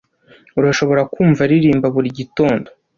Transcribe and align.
Urashobora 0.59 1.01
kumva 1.13 1.39
aririmba 1.45 1.87
buri 1.95 2.09
gitondo. 2.19 2.67